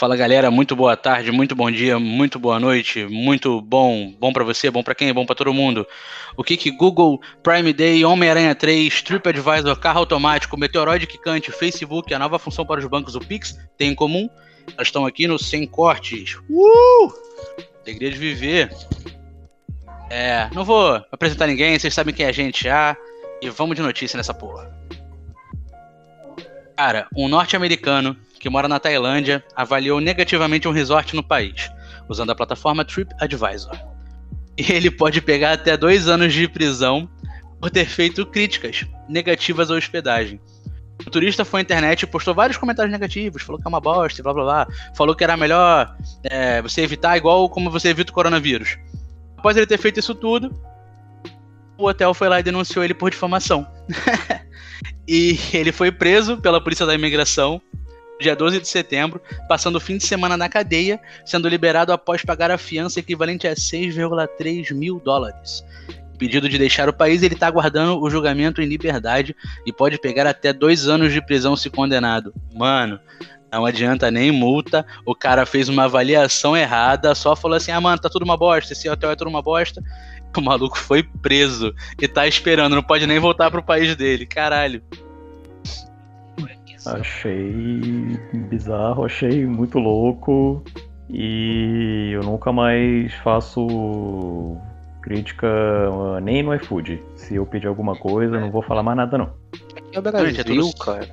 Fala 0.00 0.16
galera, 0.16 0.50
muito 0.50 0.74
boa 0.74 0.96
tarde, 0.96 1.30
muito 1.30 1.54
bom 1.54 1.70
dia, 1.70 1.98
muito 1.98 2.38
boa 2.38 2.58
noite, 2.58 3.04
muito 3.04 3.60
bom, 3.60 4.10
bom 4.18 4.32
para 4.32 4.42
você, 4.42 4.70
bom 4.70 4.82
para 4.82 4.94
quem, 4.94 5.12
bom 5.12 5.26
para 5.26 5.34
todo 5.34 5.52
mundo. 5.52 5.86
O 6.38 6.42
que 6.42 6.56
que 6.56 6.70
Google, 6.70 7.20
Prime 7.42 7.70
Day, 7.70 8.02
Homem-Aranha 8.02 8.54
3, 8.54 9.02
TripAdvisor, 9.02 9.78
carro 9.78 9.98
automático, 9.98 10.56
meteoroide 10.56 11.06
quicante, 11.06 11.52
Facebook, 11.52 12.14
a 12.14 12.18
nova 12.18 12.38
função 12.38 12.64
para 12.64 12.80
os 12.80 12.86
bancos, 12.86 13.14
o 13.14 13.20
Pix, 13.20 13.58
tem 13.76 13.90
em 13.90 13.94
comum? 13.94 14.26
Elas 14.68 14.88
estão 14.88 15.04
aqui 15.04 15.26
no 15.26 15.38
Sem 15.38 15.66
Cortes. 15.66 16.38
Uh! 16.48 17.12
Alegria 17.82 18.10
de 18.10 18.16
viver. 18.16 18.74
É, 20.08 20.48
não 20.54 20.64
vou 20.64 20.94
apresentar 21.12 21.46
ninguém, 21.46 21.78
vocês 21.78 21.92
sabem 21.92 22.14
quem 22.14 22.24
é 22.24 22.30
a 22.30 22.32
gente 22.32 22.64
já, 22.64 22.96
e 23.42 23.50
vamos 23.50 23.76
de 23.76 23.82
notícia 23.82 24.16
nessa 24.16 24.32
porra. 24.32 24.74
Cara, 26.74 27.06
um 27.14 27.28
norte-americano 27.28 28.16
que 28.40 28.48
mora 28.48 28.66
na 28.66 28.80
Tailândia, 28.80 29.44
avaliou 29.54 30.00
negativamente 30.00 30.66
um 30.66 30.72
resort 30.72 31.14
no 31.14 31.22
país, 31.22 31.70
usando 32.08 32.30
a 32.30 32.34
plataforma 32.34 32.84
TripAdvisor. 32.84 33.78
E 34.56 34.72
ele 34.72 34.90
pode 34.90 35.20
pegar 35.20 35.52
até 35.52 35.76
dois 35.76 36.08
anos 36.08 36.32
de 36.32 36.48
prisão 36.48 37.08
por 37.60 37.70
ter 37.70 37.84
feito 37.84 38.24
críticas 38.24 38.86
negativas 39.06 39.70
à 39.70 39.74
hospedagem. 39.74 40.40
O 41.06 41.10
turista 41.10 41.44
foi 41.44 41.60
à 41.60 41.62
internet 41.62 42.02
e 42.02 42.06
postou 42.06 42.34
vários 42.34 42.56
comentários 42.56 42.90
negativos, 42.90 43.42
falou 43.42 43.60
que 43.60 43.66
é 43.66 43.68
uma 43.68 43.80
bosta, 43.80 44.22
blá 44.22 44.32
blá 44.32 44.44
blá. 44.44 44.66
Falou 44.96 45.14
que 45.14 45.22
era 45.22 45.36
melhor 45.36 45.94
é, 46.24 46.62
você 46.62 46.80
evitar 46.80 47.16
igual 47.18 47.48
como 47.48 47.70
você 47.70 47.88
evita 47.88 48.10
o 48.10 48.14
coronavírus. 48.14 48.78
Após 49.36 49.56
ele 49.56 49.66
ter 49.66 49.78
feito 49.78 50.00
isso 50.00 50.14
tudo, 50.14 50.50
o 51.76 51.86
hotel 51.86 52.14
foi 52.14 52.28
lá 52.28 52.40
e 52.40 52.42
denunciou 52.42 52.84
ele 52.84 52.94
por 52.94 53.10
difamação. 53.10 53.66
e 55.06 55.38
ele 55.52 55.72
foi 55.72 55.92
preso 55.92 56.38
pela 56.38 56.60
polícia 56.60 56.86
da 56.86 56.94
imigração 56.94 57.60
dia 58.20 58.36
12 58.36 58.60
de 58.60 58.68
setembro, 58.68 59.20
passando 59.48 59.76
o 59.76 59.80
fim 59.80 59.96
de 59.96 60.04
semana 60.04 60.36
na 60.36 60.48
cadeia, 60.48 61.00
sendo 61.24 61.48
liberado 61.48 61.92
após 61.92 62.22
pagar 62.22 62.50
a 62.50 62.58
fiança 62.58 63.00
equivalente 63.00 63.48
a 63.48 63.54
6,3 63.54 64.72
mil 64.74 65.00
dólares. 65.00 65.64
Pedido 66.18 66.48
de 66.48 66.58
deixar 66.58 66.88
o 66.88 66.92
país, 66.92 67.22
ele 67.22 67.34
está 67.34 67.46
aguardando 67.46 67.98
o 67.98 68.10
julgamento 68.10 68.60
em 68.60 68.66
liberdade 68.66 69.34
e 69.66 69.72
pode 69.72 69.98
pegar 69.98 70.26
até 70.26 70.52
dois 70.52 70.86
anos 70.86 71.12
de 71.12 71.24
prisão 71.24 71.56
se 71.56 71.70
condenado. 71.70 72.34
Mano, 72.52 73.00
não 73.50 73.64
adianta 73.64 74.10
nem 74.10 74.30
multa, 74.30 74.86
o 75.04 75.14
cara 75.14 75.46
fez 75.46 75.68
uma 75.68 75.84
avaliação 75.84 76.54
errada, 76.54 77.14
só 77.14 77.34
falou 77.34 77.56
assim: 77.56 77.72
ah, 77.72 77.80
mano, 77.80 77.98
tá 77.98 78.10
tudo 78.10 78.22
uma 78.22 78.36
bosta, 78.36 78.74
esse 78.74 78.88
hotel 78.88 79.10
é 79.10 79.16
tudo 79.16 79.28
uma 79.28 79.42
bosta. 79.42 79.82
O 80.36 80.40
maluco 80.40 80.78
foi 80.78 81.02
preso 81.02 81.74
e 82.00 82.06
tá 82.06 82.26
esperando, 82.28 82.76
não 82.76 82.82
pode 82.82 83.06
nem 83.06 83.18
voltar 83.18 83.50
pro 83.50 83.62
país 83.62 83.96
dele. 83.96 84.26
Caralho. 84.26 84.82
Achei 86.86 88.18
bizarro, 88.48 89.04
achei 89.04 89.46
muito 89.46 89.78
louco 89.78 90.64
e 91.08 92.10
eu 92.12 92.22
nunca 92.22 92.52
mais 92.52 93.12
faço 93.14 94.56
crítica 95.02 95.48
nem 96.22 96.42
no 96.42 96.54
iFood. 96.54 97.02
Se 97.16 97.34
eu 97.34 97.44
pedir 97.44 97.66
alguma 97.66 97.96
coisa, 97.96 98.36
eu 98.36 98.40
não 98.40 98.50
vou 98.50 98.62
falar 98.62 98.82
mais 98.82 98.96
nada 98.96 99.18
não. 99.18 99.32
É 99.92 99.98
o 99.98 100.02
Brasil, 100.02 100.40
é 100.40 100.44
tudo... 100.44 100.74
cara. 100.76 101.08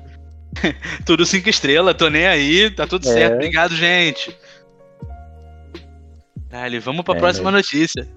tudo 1.04 1.26
cinco 1.26 1.48
estrelas, 1.48 1.96
tô 1.96 2.08
nem 2.08 2.26
aí, 2.26 2.70
tá 2.70 2.86
tudo 2.86 3.06
é. 3.08 3.12
certo. 3.12 3.34
Obrigado, 3.34 3.74
gente. 3.74 4.36
Dale, 6.48 6.78
vamos 6.78 7.04
pra 7.04 7.14
é, 7.14 7.18
próxima 7.18 7.50
né? 7.50 7.58
notícia. 7.58 8.08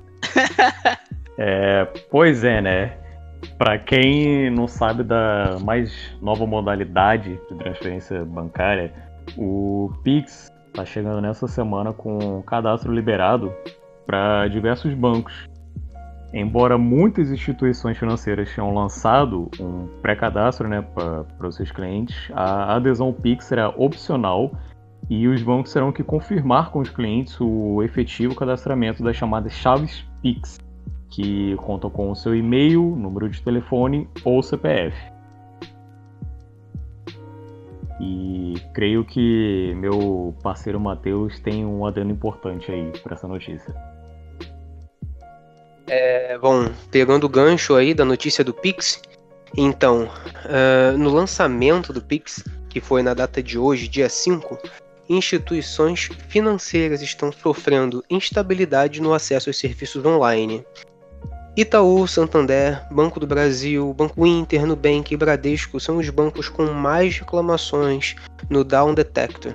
é, 1.37 1.85
pois 2.09 2.43
é, 2.43 2.61
né? 2.61 3.00
Para 3.61 3.77
quem 3.77 4.49
não 4.49 4.67
sabe 4.67 5.03
da 5.03 5.59
mais 5.63 6.17
nova 6.19 6.47
modalidade 6.47 7.39
de 7.47 7.55
transferência 7.59 8.25
bancária, 8.25 8.91
o 9.37 9.93
Pix 10.03 10.51
está 10.69 10.83
chegando 10.83 11.21
nessa 11.21 11.47
semana 11.47 11.93
com 11.93 12.39
o 12.39 12.41
cadastro 12.41 12.91
liberado 12.91 13.53
para 14.03 14.47
diversos 14.47 14.95
bancos. 14.95 15.47
Embora 16.33 16.75
muitas 16.75 17.31
instituições 17.31 17.99
financeiras 17.99 18.51
tenham 18.51 18.73
lançado 18.73 19.47
um 19.59 19.87
pré-cadastro 20.01 20.67
né, 20.67 20.81
para 20.81 21.47
os 21.47 21.55
seus 21.55 21.71
clientes, 21.71 22.31
a 22.33 22.77
adesão 22.77 23.13
Pix 23.13 23.45
será 23.45 23.69
opcional 23.69 24.51
e 25.07 25.27
os 25.27 25.43
bancos 25.43 25.71
terão 25.71 25.91
que 25.91 26.03
confirmar 26.03 26.71
com 26.71 26.79
os 26.79 26.89
clientes 26.89 27.39
o 27.39 27.83
efetivo 27.83 28.33
cadastramento 28.33 29.03
das 29.03 29.15
chamadas 29.15 29.53
chaves 29.53 30.03
Pix 30.19 30.57
que 31.11 31.55
contam 31.57 31.89
com 31.89 32.09
o 32.09 32.15
seu 32.15 32.33
e-mail, 32.33 32.81
número 32.81 33.29
de 33.29 33.41
telefone 33.41 34.09
ou 34.23 34.41
CPF. 34.41 34.95
E 37.99 38.55
creio 38.73 39.05
que 39.05 39.73
meu 39.75 40.33
parceiro 40.41 40.79
Matheus 40.79 41.39
tem 41.39 41.63
um 41.65 41.85
adendo 41.85 42.11
importante 42.11 42.71
aí 42.71 42.91
para 43.03 43.13
essa 43.13 43.27
notícia. 43.27 43.75
É, 45.87 46.37
bom, 46.39 46.71
pegando 46.89 47.25
o 47.25 47.29
gancho 47.29 47.75
aí 47.75 47.93
da 47.93 48.05
notícia 48.05 48.43
do 48.43 48.53
Pix, 48.53 49.01
então, 49.55 50.05
uh, 50.05 50.97
no 50.97 51.09
lançamento 51.09 51.91
do 51.91 52.01
Pix, 52.01 52.43
que 52.69 52.79
foi 52.79 53.03
na 53.03 53.13
data 53.13 53.43
de 53.43 53.59
hoje, 53.59 53.89
dia 53.89 54.07
5, 54.07 54.57
instituições 55.09 56.09
financeiras 56.29 57.01
estão 57.01 57.31
sofrendo 57.31 58.03
instabilidade 58.09 59.01
no 59.01 59.13
acesso 59.13 59.49
aos 59.49 59.57
serviços 59.57 60.05
online. 60.05 60.65
Itaú, 61.55 62.07
Santander, 62.07 62.81
Banco 62.89 63.19
do 63.19 63.27
Brasil, 63.27 63.93
Banco 63.93 64.25
Inter, 64.25 64.65
Nubank 64.65 65.13
e 65.13 65.17
Bradesco 65.17 65.79
são 65.81 65.97
os 65.97 66.09
bancos 66.09 66.47
com 66.47 66.65
mais 66.67 67.17
reclamações 67.17 68.15
no 68.49 68.63
Down 68.63 68.93
Detector 68.93 69.53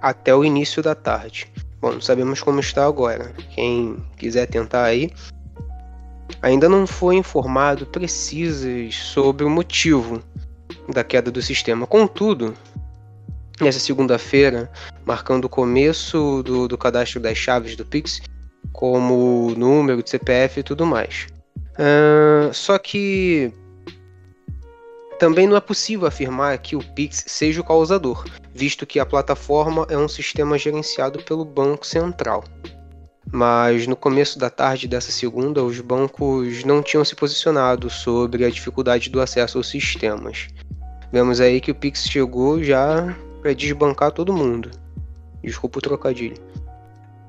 até 0.00 0.34
o 0.34 0.44
início 0.44 0.82
da 0.82 0.96
tarde. 0.96 1.46
Bom, 1.80 1.92
não 1.92 2.00
sabemos 2.00 2.40
como 2.40 2.58
está 2.58 2.84
agora. 2.84 3.32
Quem 3.54 3.96
quiser 4.16 4.46
tentar 4.46 4.84
aí. 4.84 5.12
Ainda 6.40 6.68
não 6.68 6.88
foi 6.88 7.14
informado 7.14 7.86
precisas 7.86 8.96
sobre 8.96 9.44
o 9.44 9.50
motivo 9.50 10.20
da 10.88 11.04
queda 11.04 11.30
do 11.30 11.40
sistema. 11.40 11.86
Contudo, 11.86 12.52
nessa 13.60 13.78
segunda-feira, 13.78 14.68
marcando 15.04 15.44
o 15.44 15.48
começo 15.48 16.42
do, 16.42 16.66
do 16.66 16.76
cadastro 16.76 17.20
das 17.20 17.38
chaves 17.38 17.76
do 17.76 17.84
Pix, 17.84 18.20
como 18.72 19.54
número 19.56 20.02
de 20.02 20.10
CPF 20.10 20.60
e 20.60 20.62
tudo 20.62 20.86
mais. 20.86 21.26
Uh, 21.72 22.52
só 22.52 22.78
que 22.78 23.52
também 25.18 25.46
não 25.46 25.56
é 25.56 25.60
possível 25.60 26.08
afirmar 26.08 26.58
que 26.58 26.74
o 26.74 26.80
Pix 26.94 27.24
seja 27.28 27.60
o 27.60 27.64
causador, 27.64 28.24
visto 28.52 28.84
que 28.84 28.98
a 28.98 29.06
plataforma 29.06 29.86
é 29.88 29.96
um 29.96 30.08
sistema 30.08 30.58
gerenciado 30.58 31.22
pelo 31.22 31.44
Banco 31.44 31.86
Central. 31.86 32.42
Mas 33.30 33.86
no 33.86 33.94
começo 33.94 34.38
da 34.38 34.50
tarde 34.50 34.88
dessa 34.88 35.12
segunda, 35.12 35.62
os 35.62 35.80
bancos 35.80 36.64
não 36.64 36.82
tinham 36.82 37.04
se 37.04 37.14
posicionado 37.14 37.88
sobre 37.88 38.44
a 38.44 38.50
dificuldade 38.50 39.08
do 39.08 39.20
acesso 39.20 39.58
aos 39.58 39.68
sistemas. 39.68 40.48
Vemos 41.12 41.40
aí 41.40 41.60
que 41.60 41.70
o 41.70 41.74
Pix 41.74 42.04
chegou 42.08 42.62
já 42.62 43.16
para 43.40 43.54
desbancar 43.54 44.10
todo 44.10 44.32
mundo. 44.32 44.70
Desculpa 45.42 45.78
o 45.78 45.82
trocadilho. 45.82 46.36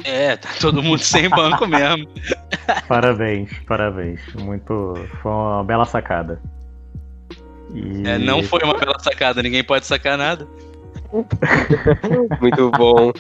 É, 0.04 0.36
tá 0.36 0.50
todo 0.60 0.84
mundo 0.84 1.00
sem 1.00 1.30
banco 1.30 1.66
mesmo. 1.66 2.08
Parabéns, 2.88 3.50
parabéns. 3.68 4.20
Muito. 4.36 4.94
Foi 5.22 5.32
uma 5.32 5.64
bela 5.64 5.86
sacada. 5.86 6.42
E... 7.74 8.08
É, 8.08 8.18
não 8.18 8.44
foi 8.44 8.60
uma 8.64 8.78
bela 8.78 8.98
sacada, 9.00 9.42
ninguém 9.42 9.64
pode 9.64 9.86
sacar 9.86 10.18
nada. 10.18 10.48
Muito 12.42 12.72
bom. 12.72 13.12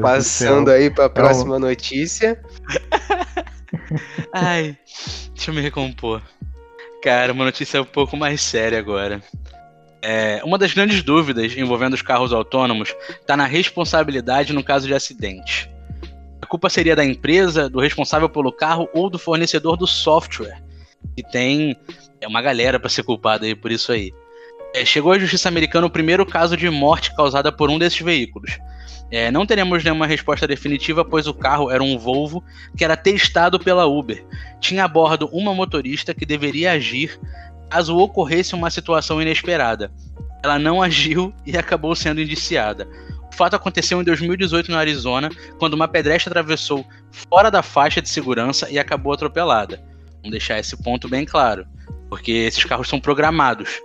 Passando 0.00 0.70
aí 0.70 0.90
para 0.90 1.06
a 1.06 1.10
próxima 1.10 1.58
notícia. 1.58 2.40
Ai, 4.32 4.76
deixa 5.34 5.50
eu 5.50 5.54
me 5.54 5.60
recompor. 5.60 6.22
Cara, 7.02 7.32
uma 7.32 7.44
notícia 7.44 7.80
um 7.80 7.86
pouco 7.86 8.16
mais 8.16 8.40
séria 8.40 8.78
agora. 8.78 9.22
É, 10.02 10.40
uma 10.44 10.58
das 10.58 10.72
grandes 10.72 11.02
dúvidas 11.02 11.56
envolvendo 11.56 11.94
os 11.94 12.02
carros 12.02 12.32
autônomos 12.32 12.94
está 13.20 13.36
na 13.36 13.46
responsabilidade 13.46 14.52
no 14.52 14.62
caso 14.62 14.86
de 14.86 14.94
acidente. 14.94 15.70
A 16.40 16.46
culpa 16.46 16.68
seria 16.68 16.94
da 16.94 17.04
empresa, 17.04 17.68
do 17.68 17.80
responsável 17.80 18.28
pelo 18.28 18.52
carro 18.52 18.88
ou 18.94 19.10
do 19.10 19.18
fornecedor 19.18 19.76
do 19.76 19.86
software. 19.86 20.62
E 21.16 21.22
tem 21.22 21.76
é 22.20 22.26
uma 22.26 22.42
galera 22.42 22.78
para 22.78 22.88
ser 22.88 23.02
culpada 23.02 23.46
aí 23.46 23.54
por 23.54 23.70
isso 23.70 23.92
aí. 23.92 24.12
É, 24.74 24.84
chegou 24.84 25.12
à 25.12 25.18
justiça 25.18 25.48
americana 25.48 25.86
o 25.86 25.90
primeiro 25.90 26.24
caso 26.26 26.56
de 26.56 26.68
morte 26.68 27.14
causada 27.14 27.50
por 27.50 27.70
um 27.70 27.78
desses 27.78 28.00
veículos. 28.00 28.58
É, 29.10 29.30
não 29.30 29.46
teremos 29.46 29.84
nenhuma 29.84 30.06
resposta 30.06 30.46
definitiva, 30.46 31.04
pois 31.04 31.26
o 31.26 31.34
carro 31.34 31.70
era 31.70 31.82
um 31.82 31.96
Volvo 31.96 32.42
que 32.76 32.84
era 32.84 32.96
testado 32.96 33.58
pela 33.58 33.86
Uber. 33.86 34.24
Tinha 34.60 34.84
a 34.84 34.88
bordo 34.88 35.28
uma 35.32 35.54
motorista 35.54 36.12
que 36.12 36.26
deveria 36.26 36.72
agir 36.72 37.18
caso 37.68 37.96
ocorresse 37.96 38.54
uma 38.54 38.70
situação 38.70 39.20
inesperada. 39.20 39.90
Ela 40.42 40.58
não 40.58 40.82
agiu 40.82 41.34
e 41.44 41.56
acabou 41.56 41.94
sendo 41.94 42.20
indiciada. 42.20 42.88
O 43.32 43.34
fato 43.34 43.54
aconteceu 43.54 44.00
em 44.00 44.04
2018 44.04 44.70
no 44.70 44.78
Arizona, 44.78 45.28
quando 45.58 45.74
uma 45.74 45.88
pedestre 45.88 46.30
atravessou 46.30 46.86
fora 47.10 47.50
da 47.50 47.62
faixa 47.62 48.00
de 48.00 48.08
segurança 48.08 48.70
e 48.70 48.78
acabou 48.78 49.12
atropelada. 49.12 49.82
Vamos 50.16 50.30
deixar 50.30 50.58
esse 50.58 50.76
ponto 50.82 51.08
bem 51.08 51.24
claro, 51.24 51.66
porque 52.08 52.32
esses 52.32 52.64
carros 52.64 52.88
são 52.88 53.00
programados. 53.00 53.80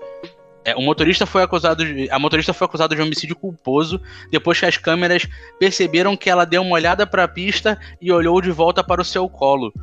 É, 0.64 0.76
o 0.76 0.82
motorista 0.82 1.26
foi 1.26 1.42
acusado 1.42 1.84
de, 1.84 2.10
a 2.12 2.20
motorista 2.20 2.54
foi 2.54 2.66
acusada 2.66 2.96
de 2.96 3.02
homicídio 3.02 3.36
culposo 3.36 4.00
depois 4.30 4.60
que 4.60 4.66
as 4.66 4.78
câmeras 4.78 5.28
perceberam 5.60 6.16
que 6.16 6.30
ela 6.30 6.46
deu 6.46 6.62
uma 6.62 6.76
olhada 6.76 7.08
para 7.08 7.24
a 7.24 7.28
pista 7.28 7.80
e 8.00 8.12
olhou 8.12 8.40
de 8.40 8.52
volta 8.52 8.84
para 8.84 9.02
o 9.02 9.06
seu 9.06 9.28
colo. 9.28 9.74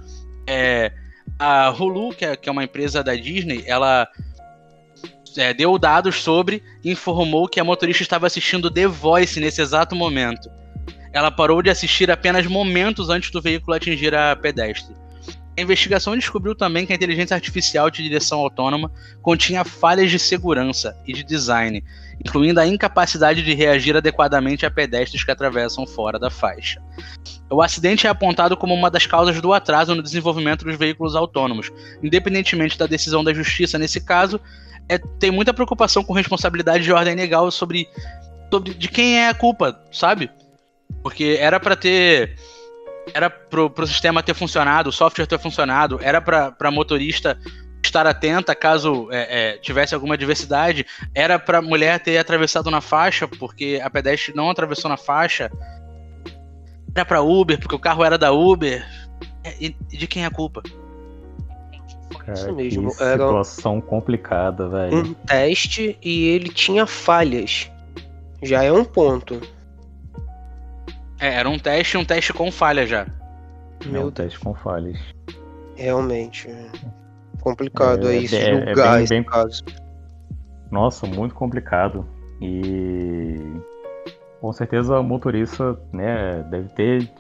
É, 0.47 0.93
a 1.39 1.71
Hulu, 1.71 2.15
que 2.15 2.25
é, 2.25 2.37
que 2.37 2.49
é, 2.49 2.53
uma 2.53 2.65
empresa 2.65 3.03
da 3.03 3.15
Disney, 3.15 3.65
ela 3.67 4.09
é, 5.37 5.53
deu 5.53 5.79
dados 5.79 6.23
sobre 6.23 6.63
e 6.85 6.91
informou 6.91 7.49
que 7.49 7.61
a 7.61 7.65
motorista 7.65 8.03
estava 8.03 8.27
assistindo 8.27 8.71
The 8.71 8.87
Voice 8.87 9.41
nesse 9.41 9.61
exato 9.61 9.97
momento. 9.97 10.51
Ela 11.13 11.31
parou 11.31 11.63
de 11.63 11.71
assistir 11.71 12.11
apenas 12.11 12.47
momentos 12.47 13.09
antes 13.09 13.31
do 13.31 13.41
veículo 13.41 13.77
atingir 13.77 14.15
a 14.15 14.37
pedestre. 14.37 14.95
A 15.59 15.61
investigação 15.61 16.17
descobriu 16.17 16.55
também 16.55 16.87
que 16.87 16.93
a 16.93 16.97
inteligência 16.97 17.35
artificial 17.35 17.91
de 17.91 18.01
direção 18.01 18.39
autônoma 18.39 18.93
continha 19.21 19.65
falhas 19.65 20.09
de 20.09 20.17
segurança 20.17 20.97
e 21.05 21.13
de 21.13 21.25
design, 21.25 21.83
incluindo 22.25 22.61
a 22.61 22.67
incapacidade 22.67 23.43
de 23.43 23.55
reagir 23.55 23.97
adequadamente 23.97 24.65
a 24.65 24.71
pedestres 24.71 25.25
que 25.25 25.33
atravessam 25.33 25.85
fora 25.85 26.17
da 26.17 26.31
faixa. 26.31 26.81
O 27.51 27.61
acidente 27.61 28.07
é 28.07 28.11
apontado 28.11 28.57
como 28.57 28.73
uma 28.73 28.89
das 28.89 29.05
causas 29.05 29.41
do 29.41 29.53
atraso 29.53 29.97
no 29.97 30.03
desenvolvimento 30.03 30.65
dos 30.65 30.77
veículos 30.77 31.17
autônomos. 31.17 31.73
Independentemente 32.05 32.79
da 32.79 32.87
decisão 32.87 33.25
da 33.25 33.35
justiça 33.35 33.77
nesse 33.77 34.01
caso, 34.01 34.41
é, 34.89 34.97
tem 35.19 35.33
muita 35.33 35.53
preocupação 35.53 36.05
com 36.05 36.13
responsabilidade 36.13 36.85
de 36.85 36.93
ordem 36.93 37.17
legal 37.17 37.51
sobre, 37.51 37.89
sobre 38.49 38.75
de 38.75 38.87
quem 38.87 39.19
é 39.19 39.29
a 39.29 39.35
culpa, 39.35 39.77
sabe? 39.91 40.31
Porque 41.03 41.37
era 41.41 41.59
para 41.59 41.75
ter 41.75 42.37
era 43.15 43.29
pro, 43.31 43.71
pro 43.71 43.87
sistema 43.87 44.23
ter 44.23 44.35
funcionado, 44.35 44.91
o 44.91 44.93
software 44.93 45.27
ter 45.27 45.39
funcionado, 45.39 45.99
era 46.03 46.21
para 46.21 46.71
motorista 46.71 47.39
estar 47.83 48.07
atenta 48.07 48.55
caso 48.55 49.09
é, 49.11 49.53
é, 49.53 49.59
tivesse 49.59 49.95
alguma 49.95 50.17
diversidade, 50.19 50.85
era 51.15 51.39
para 51.39 51.63
mulher 51.63 52.01
ter 52.01 52.19
atravessado 52.19 52.71
na 52.71 52.81
faixa 52.81 53.27
porque 53.27 53.81
a 53.83 53.89
pedestre 53.89 54.35
não 54.35 54.51
atravessou 54.51 54.89
na 54.91 54.97
faixa, 54.97 55.51
era 56.95 57.05
para 57.05 57.23
Uber 57.23 57.59
porque 57.59 57.75
o 57.75 57.79
carro 57.79 58.05
era 58.05 58.19
da 58.19 58.33
Uber. 58.33 58.85
É, 59.45 59.55
e 59.61 59.71
de 59.71 60.07
quem 60.07 60.25
é 60.25 60.27
a 60.27 60.31
culpa? 60.31 60.63
Cara, 62.19 62.33
Isso 62.33 62.53
mesmo. 62.53 62.97
Que 62.97 63.03
era 63.03 63.25
situação 63.25 63.81
complicada, 63.81 64.69
velho. 64.69 64.97
Um 64.99 65.15
teste 65.15 65.97
e 66.03 66.27
ele 66.29 66.49
tinha 66.49 66.87
falhas. 66.87 67.71
Já 68.43 68.63
é 68.63 68.73
um 68.73 68.85
ponto. 68.85 69.41
É, 71.19 71.35
era 71.35 71.49
um 71.49 71.59
teste 71.59 71.97
um 71.97 72.05
teste 72.05 72.33
com 72.33 72.51
falha 72.51 72.87
já. 72.87 73.07
Meu 73.87 74.03
é 74.03 74.05
um 74.07 74.11
teste 74.11 74.39
com 74.39 74.55
falhas. 74.55 74.99
Realmente. 75.77 76.49
É 76.49 76.71
complicado 77.41 78.09
é, 78.09 78.13
aí 78.13 78.25
é, 78.25 78.29
julgar 78.29 78.97
é 78.97 78.99
bem, 78.99 79.09
bem... 79.09 79.25
caso. 79.25 79.65
Nossa, 80.71 81.07
muito 81.07 81.35
complicado. 81.35 82.07
E 82.41 83.37
com 84.41 84.53
certeza 84.53 84.97
a 84.97 85.03
motorista 85.03 85.79
né, 85.93 86.45
deve 86.51 86.69
ter 86.71 87.11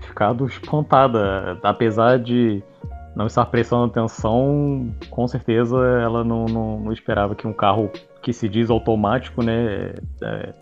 ficado 0.00 0.46
espantada. 0.46 1.58
Apesar 1.62 2.18
de 2.18 2.62
não 3.14 3.26
estar 3.26 3.46
prestando 3.46 3.84
atenção, 3.84 4.94
com 5.10 5.26
certeza 5.26 5.76
ela 6.02 6.22
não, 6.22 6.44
não, 6.46 6.80
não 6.80 6.92
esperava 6.92 7.34
que 7.34 7.46
um 7.46 7.52
carro 7.52 7.90
que 8.22 8.32
se 8.32 8.48
diz 8.48 8.70
automático, 8.70 9.42
né? 9.42 9.94
É, 10.22 10.54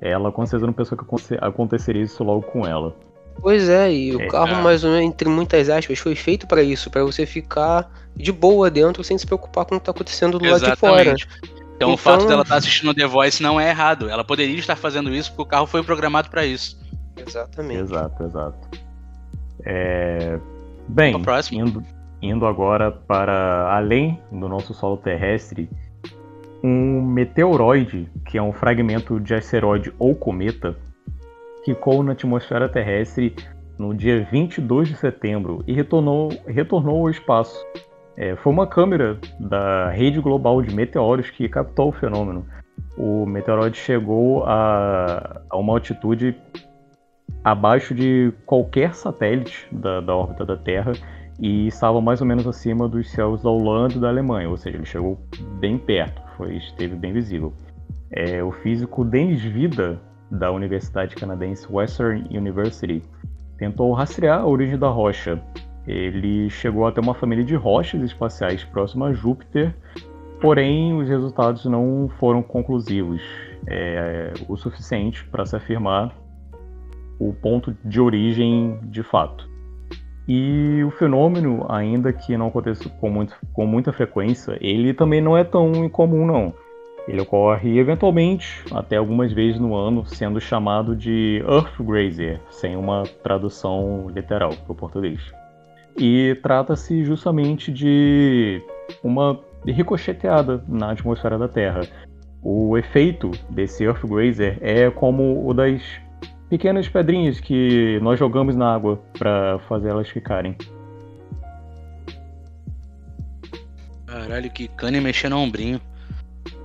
ela 0.00 0.32
com 0.32 0.44
certeza 0.46 0.66
não 0.66 0.72
pensou 0.72 0.96
que 0.96 1.04
aconteceria 1.40 2.02
isso 2.02 2.24
logo 2.24 2.42
com 2.42 2.66
ela. 2.66 2.94
Pois 3.40 3.68
é, 3.68 3.92
e 3.92 4.14
o 4.14 4.20
é, 4.20 4.26
carro, 4.26 4.48
cara. 4.48 4.62
mais 4.62 4.84
ou 4.84 4.90
menos, 4.90 5.06
entre 5.06 5.28
muitas 5.28 5.68
aspas, 5.68 5.98
foi 5.98 6.14
feito 6.14 6.46
para 6.46 6.62
isso, 6.62 6.90
para 6.90 7.02
você 7.02 7.24
ficar 7.24 7.90
de 8.14 8.32
boa 8.32 8.70
dentro 8.70 9.02
sem 9.02 9.16
se 9.16 9.26
preocupar 9.26 9.64
com 9.64 9.76
o 9.76 9.78
que 9.78 9.86
tá 9.86 9.92
acontecendo 9.92 10.38
do 10.38 10.44
Exatamente. 10.46 10.84
lado 10.84 11.16
de 11.16 11.24
fora. 11.26 11.50
Então, 11.50 11.70
então, 11.80 11.94
o 11.94 11.96
fato 11.96 12.26
dela 12.26 12.42
estar 12.42 12.54
tá 12.54 12.58
assistindo 12.58 12.92
The 12.92 13.06
Voice 13.06 13.42
não 13.42 13.58
é 13.58 13.70
errado. 13.70 14.10
Ela 14.10 14.22
poderia 14.22 14.58
estar 14.58 14.76
fazendo 14.76 15.14
isso 15.14 15.30
porque 15.30 15.42
o 15.42 15.46
carro 15.46 15.66
foi 15.66 15.82
programado 15.82 16.28
para 16.28 16.44
isso. 16.44 16.78
Exatamente. 17.16 17.80
Exato, 17.80 18.22
exato. 18.22 18.68
É... 19.64 20.38
Bem, 20.86 21.16
indo, 21.52 21.82
indo 22.20 22.44
agora 22.44 22.90
para 22.90 23.74
além 23.74 24.20
do 24.30 24.46
nosso 24.46 24.74
solo 24.74 24.98
terrestre, 24.98 25.70
um 26.62 27.02
meteoroide, 27.02 28.08
que 28.24 28.38
é 28.38 28.42
um 28.42 28.52
fragmento 28.52 29.18
de 29.18 29.34
asteroide 29.34 29.92
ou 29.98 30.14
cometa, 30.14 30.76
ficou 31.64 32.02
na 32.02 32.12
atmosfera 32.12 32.68
terrestre 32.68 33.34
no 33.78 33.94
dia 33.94 34.26
22 34.30 34.88
de 34.88 34.96
setembro 34.96 35.64
e 35.66 35.72
retornou, 35.72 36.28
retornou 36.46 37.00
ao 37.00 37.10
espaço. 37.10 37.64
É, 38.16 38.36
foi 38.36 38.52
uma 38.52 38.66
câmera 38.66 39.18
da 39.38 39.90
rede 39.90 40.20
global 40.20 40.60
de 40.60 40.74
meteoros 40.74 41.30
que 41.30 41.48
captou 41.48 41.88
o 41.88 41.92
fenômeno. 41.92 42.44
O 42.96 43.24
meteoroide 43.24 43.78
chegou 43.78 44.44
a, 44.44 45.40
a 45.48 45.56
uma 45.56 45.72
altitude 45.72 46.36
abaixo 47.42 47.94
de 47.94 48.32
qualquer 48.44 48.94
satélite 48.94 49.66
da, 49.72 50.00
da 50.00 50.14
órbita 50.14 50.44
da 50.44 50.56
Terra 50.56 50.92
e 51.40 51.66
estava 51.68 52.00
mais 52.00 52.20
ou 52.20 52.26
menos 52.26 52.46
acima 52.46 52.86
dos 52.86 53.10
céus 53.10 53.42
da 53.42 53.48
Holanda 53.48 53.94
e 53.94 53.98
da 53.98 54.08
Alemanha, 54.08 54.50
ou 54.50 54.56
seja, 54.58 54.76
ele 54.76 54.84
chegou 54.84 55.18
bem 55.58 55.78
perto, 55.78 56.20
foi, 56.40 56.56
esteve 56.56 56.96
bem 56.96 57.12
visível. 57.12 57.52
É, 58.10 58.42
o 58.42 58.50
físico 58.50 59.04
Denis 59.04 59.42
Vida, 59.42 60.00
da 60.30 60.50
Universidade 60.50 61.14
Canadense 61.14 61.66
Western 61.70 62.26
University, 62.34 63.02
tentou 63.58 63.92
rastrear 63.92 64.40
a 64.40 64.46
origem 64.46 64.78
da 64.78 64.88
rocha. 64.88 65.38
Ele 65.86 66.48
chegou 66.48 66.86
até 66.86 66.98
uma 66.98 67.12
família 67.12 67.44
de 67.44 67.54
rochas 67.54 68.00
espaciais 68.02 68.64
próxima 68.64 69.08
a 69.08 69.12
Júpiter, 69.12 69.76
porém 70.40 70.96
os 70.96 71.10
resultados 71.10 71.66
não 71.66 72.10
foram 72.18 72.42
conclusivos 72.42 73.20
é, 73.66 74.32
o 74.48 74.56
suficiente 74.56 75.22
para 75.26 75.44
se 75.44 75.54
afirmar 75.56 76.16
o 77.18 77.34
ponto 77.34 77.76
de 77.84 78.00
origem 78.00 78.78
de 78.84 79.02
fato. 79.02 79.49
E 80.32 80.84
o 80.84 80.92
fenômeno, 80.92 81.66
ainda 81.68 82.12
que 82.12 82.36
não 82.36 82.46
aconteça 82.46 82.88
com, 82.88 83.10
muito, 83.10 83.34
com 83.52 83.66
muita 83.66 83.92
frequência, 83.92 84.56
ele 84.60 84.94
também 84.94 85.20
não 85.20 85.36
é 85.36 85.42
tão 85.42 85.84
incomum 85.84 86.24
não. 86.24 86.54
Ele 87.08 87.20
ocorre 87.20 87.80
eventualmente, 87.80 88.62
até 88.70 88.96
algumas 88.96 89.32
vezes 89.32 89.60
no 89.60 89.74
ano, 89.74 90.06
sendo 90.06 90.40
chamado 90.40 90.94
de 90.94 91.42
Earthgrazer, 91.44 92.40
sem 92.48 92.76
uma 92.76 93.02
tradução 93.24 94.08
literal 94.14 94.50
para 94.50 94.72
o 94.72 94.76
português. 94.76 95.20
E 95.98 96.38
trata-se 96.40 97.04
justamente 97.04 97.72
de 97.72 98.62
uma 99.02 99.36
ricocheteada 99.66 100.62
na 100.68 100.92
atmosfera 100.92 101.36
da 101.36 101.48
Terra. 101.48 101.80
O 102.40 102.78
efeito 102.78 103.32
desse 103.50 103.82
Earthgrazer 103.82 104.58
é 104.60 104.88
como 104.90 105.44
o 105.44 105.52
das 105.52 105.82
pequenas 106.50 106.88
pedrinhas 106.88 107.38
que 107.38 108.00
nós 108.02 108.18
jogamos 108.18 108.56
na 108.56 108.74
água 108.74 109.00
para 109.16 109.60
fazer 109.68 109.90
elas 109.90 110.08
ficarem. 110.08 110.56
Caralho, 114.04 114.50
que 114.50 114.66
cana 114.66 115.00
mexendo 115.00 115.32
no 115.32 115.38
ombrinho. 115.38 115.80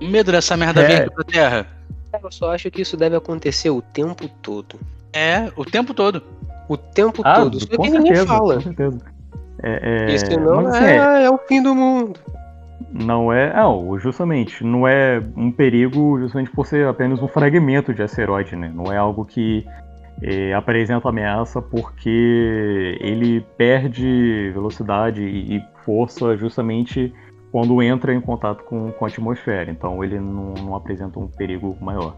Medo 0.02 0.32
dessa 0.32 0.56
merda 0.56 0.82
é. 0.82 1.02
vir 1.02 1.10
pra 1.12 1.24
terra. 1.24 1.66
Eu 2.20 2.32
só 2.32 2.52
acho 2.52 2.70
que 2.70 2.82
isso 2.82 2.96
deve 2.96 3.14
acontecer 3.14 3.70
o 3.70 3.80
tempo 3.80 4.28
todo. 4.42 4.80
É, 5.12 5.50
o 5.56 5.64
tempo 5.64 5.94
todo. 5.94 6.22
O 6.68 6.76
tempo 6.76 7.22
ah, 7.24 7.36
todo. 7.36 7.60
Só 7.60 7.66
que 7.66 7.76
certeza, 7.76 7.98
ninguém 7.98 8.26
fala. 8.26 8.54
Com 8.56 8.60
certeza. 8.62 8.98
É, 9.62 10.06
é... 10.10 10.14
E 10.14 10.18
senão 10.18 10.66
assim, 10.66 10.84
é, 10.84 11.24
é 11.24 11.30
o 11.30 11.38
fim 11.38 11.62
do 11.62 11.74
mundo. 11.74 12.18
Não 12.90 13.32
é. 13.32 13.54
Não, 13.54 13.98
justamente, 13.98 14.64
não 14.64 14.86
é 14.86 15.22
um 15.36 15.50
perigo 15.50 16.18
justamente 16.20 16.50
por 16.50 16.66
ser 16.66 16.86
apenas 16.86 17.20
um 17.20 17.28
fragmento 17.28 17.92
de 17.92 18.02
asteroide, 18.02 18.54
né? 18.56 18.70
Não 18.74 18.92
é 18.92 18.96
algo 18.96 19.24
que 19.24 19.66
é, 20.22 20.54
apresenta 20.54 21.08
ameaça 21.08 21.60
porque 21.60 22.96
ele 23.00 23.40
perde 23.56 24.50
velocidade 24.52 25.22
e 25.22 25.62
força 25.84 26.36
justamente 26.36 27.12
quando 27.52 27.82
entra 27.82 28.14
em 28.14 28.20
contato 28.20 28.64
com, 28.64 28.92
com 28.92 29.04
a 29.04 29.08
atmosfera. 29.08 29.70
Então 29.70 30.02
ele 30.02 30.18
não, 30.18 30.54
não 30.54 30.74
apresenta 30.74 31.18
um 31.18 31.28
perigo 31.28 31.76
maior. 31.80 32.16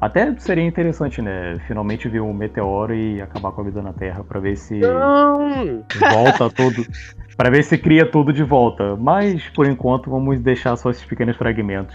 Até 0.00 0.34
seria 0.38 0.64
interessante, 0.64 1.20
né? 1.20 1.60
Finalmente 1.66 2.08
ver 2.08 2.20
um 2.20 2.32
meteoro 2.32 2.94
e 2.94 3.20
acabar 3.20 3.52
com 3.52 3.60
a 3.60 3.64
vida 3.64 3.82
na 3.82 3.92
Terra 3.92 4.24
para 4.24 4.40
ver 4.40 4.56
se 4.56 4.78
não. 4.78 5.84
volta 6.10 6.48
tudo, 6.48 6.86
para 7.36 7.50
ver 7.50 7.62
se 7.62 7.76
cria 7.76 8.10
tudo 8.10 8.32
de 8.32 8.42
volta. 8.42 8.96
Mas 8.96 9.46
por 9.50 9.66
enquanto 9.66 10.08
vamos 10.08 10.40
deixar 10.40 10.74
só 10.76 10.90
esses 10.90 11.04
pequenos 11.04 11.36
fragmentos 11.36 11.94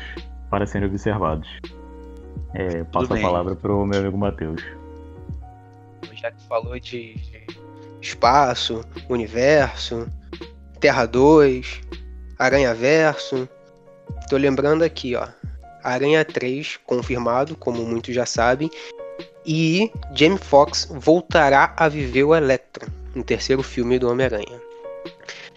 para 0.52 0.68
serem 0.68 0.88
observados. 0.88 1.50
É, 2.54 2.84
passo 2.84 3.12
a 3.14 3.20
palavra 3.20 3.56
para 3.56 3.74
o 3.74 3.86
meu 3.86 4.00
amigo 4.00 4.18
Matheus. 4.18 4.64
Já 6.14 6.32
que 6.32 6.48
falou 6.48 6.80
de 6.80 7.16
espaço, 8.00 8.86
universo, 9.10 10.08
Terra 10.80 11.08
2, 11.08 11.82
Aranha 12.38 12.74
Verso, 12.76 13.50
tô 14.30 14.38
lembrando 14.38 14.84
aqui, 14.84 15.16
ó. 15.16 15.28
Aranha 15.92 16.26
3 16.26 16.80
confirmado, 16.86 17.56
como 17.56 17.86
muitos 17.86 18.14
já 18.14 18.26
sabem, 18.26 18.70
e 19.46 19.92
Jamie 20.14 20.40
Foxx 20.40 20.88
voltará 20.90 21.74
a 21.78 21.88
viver 21.88 22.24
o 22.24 22.36
Electro 22.36 22.92
no 23.14 23.24
terceiro 23.24 23.62
filme 23.62 24.00
do 24.00 24.10
Homem-Aranha. 24.10 24.60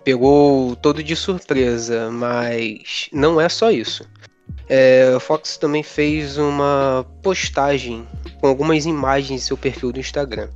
Pegou 0.05 0.77
todo 0.77 1.03
de 1.03 1.17
surpresa, 1.17 2.11
mas 2.11 3.09
não 3.13 3.41
é 3.41 3.49
só 3.49 3.71
isso. 3.71 4.07
É, 4.69 5.17
Fox 5.21 5.57
também 5.57 5.83
fez 5.83 6.37
uma 6.37 7.07
postagem 7.23 8.07
com 8.41 8.47
algumas 8.47 8.85
imagens 8.85 9.31
em 9.31 9.45
seu 9.45 9.57
perfil 9.57 9.93
do 9.93 10.01
Instagram. 10.01 10.49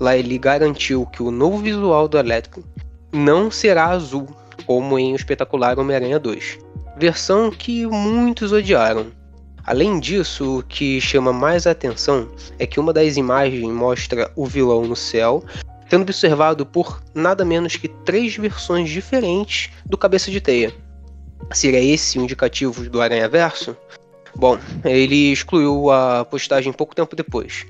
Lá 0.00 0.16
ele 0.16 0.38
garantiu 0.38 1.04
que 1.06 1.22
o 1.22 1.30
novo 1.30 1.58
visual 1.58 2.08
do 2.08 2.18
Elétrico 2.18 2.64
não 3.12 3.50
será 3.50 3.86
azul, 3.86 4.26
como 4.66 4.98
em 4.98 5.12
o 5.12 5.16
espetacular 5.16 5.78
Homem-Aranha 5.78 6.18
2. 6.18 6.58
Versão 6.96 7.50
que 7.50 7.86
muitos 7.86 8.52
odiaram. 8.52 9.06
Além 9.68 10.00
disso, 10.00 10.60
o 10.60 10.62
que 10.62 10.98
chama 10.98 11.30
mais 11.30 11.66
atenção 11.66 12.26
é 12.58 12.66
que 12.66 12.80
uma 12.80 12.90
das 12.90 13.18
imagens 13.18 13.70
mostra 13.70 14.32
o 14.34 14.46
vilão 14.46 14.86
no 14.86 14.96
céu, 14.96 15.44
sendo 15.90 16.00
observado 16.00 16.64
por 16.64 17.02
nada 17.14 17.44
menos 17.44 17.76
que 17.76 17.86
três 17.86 18.34
versões 18.34 18.88
diferentes 18.88 19.70
do 19.84 19.98
Cabeça 19.98 20.30
de 20.30 20.40
Teia. 20.40 20.72
Seria 21.52 21.82
esse 21.82 22.18
o 22.18 22.22
indicativo 22.22 22.88
do 22.88 22.98
Aranha 23.02 23.28
Verso? 23.28 23.76
Bom, 24.34 24.58
ele 24.82 25.32
excluiu 25.32 25.90
a 25.90 26.24
postagem 26.24 26.72
pouco 26.72 26.94
tempo 26.94 27.14
depois. 27.14 27.66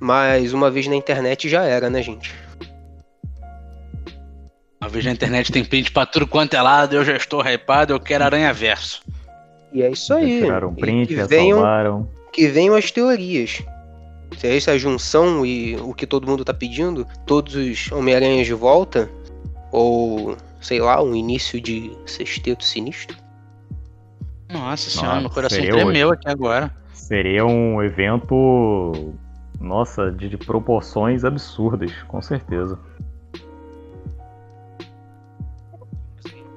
Mas 0.00 0.54
uma 0.54 0.70
vez 0.70 0.86
na 0.86 0.96
internet 0.96 1.50
já 1.50 1.64
era, 1.64 1.90
né, 1.90 2.02
gente? 2.02 2.34
Uma 4.80 4.88
vez 4.88 5.04
na 5.04 5.12
internet 5.12 5.52
tem 5.52 5.62
print 5.62 5.92
pra 5.92 6.06
tudo 6.06 6.26
quanto 6.26 6.54
é 6.54 6.62
lado, 6.62 6.96
eu 6.96 7.04
já 7.04 7.14
estou 7.14 7.46
hypado, 7.46 7.92
eu 7.92 8.00
quero 8.00 8.24
Aranha 8.24 8.54
Verso. 8.54 9.02
E 9.76 9.82
é 9.82 9.90
isso 9.90 10.14
aí. 10.14 10.40
Tiraram 10.40 10.74
print, 10.74 11.08
que 11.08 11.22
venham, 11.24 11.58
salvaram. 11.58 12.08
que 12.32 12.48
venham 12.48 12.74
as 12.74 12.90
teorias. 12.90 13.62
Se 14.38 14.46
é 14.46 14.56
essa 14.56 14.78
junção 14.78 15.44
e 15.44 15.76
o 15.76 15.92
que 15.92 16.06
todo 16.06 16.26
mundo 16.26 16.46
tá 16.46 16.54
pedindo, 16.54 17.06
todos 17.26 17.54
os 17.54 17.92
Homem-Aranhas 17.92 18.46
de 18.46 18.54
volta, 18.54 19.10
ou 19.70 20.34
sei 20.62 20.80
lá, 20.80 21.02
um 21.02 21.14
início 21.14 21.60
de 21.60 21.92
sexteto 22.06 22.64
sinistro. 22.64 23.18
Nossa 24.50 24.88
senhora, 24.88 25.08
Nossa, 25.08 25.20
meu 25.20 25.30
coração 25.30 25.60
tremeu 25.60 26.10
aqui 26.10 26.26
agora. 26.26 26.74
Seria 26.94 27.44
um 27.44 27.82
evento, 27.82 29.12
nossa, 29.60 30.10
de, 30.10 30.30
de 30.30 30.38
proporções 30.38 31.22
absurdas, 31.22 31.92
com 32.08 32.22
certeza. 32.22 32.78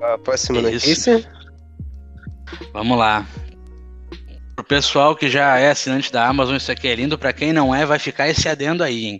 A 0.01 0.17
próxima 0.17 0.59
É 0.59 0.61
notícia. 0.61 1.38
Vamos 2.73 2.97
lá. 2.97 3.25
Pro 4.55 4.65
pessoal 4.65 5.15
que 5.15 5.29
já 5.29 5.57
é 5.57 5.71
assinante 5.71 6.11
da 6.11 6.27
Amazon, 6.27 6.55
isso 6.55 6.71
aqui 6.71 6.87
é 6.87 6.95
lindo. 6.95 7.17
Pra 7.17 7.33
quem 7.33 7.53
não 7.53 7.73
é, 7.73 7.85
vai 7.85 7.99
ficar 7.99 8.27
esse 8.27 8.47
adendo 8.47 8.83
aí, 8.83 9.05
hein? 9.05 9.19